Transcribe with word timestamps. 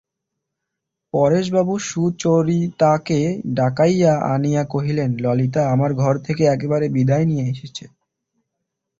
পরেশবাবু 1.13 1.73
সুচরিতাকে 1.89 3.19
ডাকাইয়া 3.55 4.13
আনিয়া 4.33 4.63
কহিলেন, 4.65 5.09
ললিতা 5.17 5.61
আমার 5.73 5.91
ঘর 5.93 6.15
থেকে 6.19 6.43
একেবারে 6.45 6.85
বিদায় 6.89 7.25
নিয়ে 7.25 7.45
এসেছে। 7.49 7.85